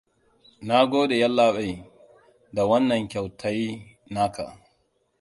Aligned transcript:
Na 0.67 0.75
gode 0.91 1.15
yallaɓai, 1.21 1.71
da 2.53 2.61
wannan 2.69 3.03
kyautayi 3.11 3.69
na 4.13 4.23
ka. 4.35 4.45